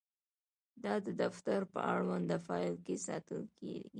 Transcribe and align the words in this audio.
دا 0.83 0.93
د 1.05 1.07
دفتر 1.23 1.59
په 1.73 1.79
اړونده 1.93 2.37
فایل 2.47 2.75
کې 2.85 2.95
ساتل 3.07 3.41
کیږي. 3.57 3.87